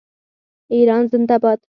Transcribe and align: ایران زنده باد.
ایران 0.71 1.03
زنده 1.11 1.37
باد. 1.43 1.59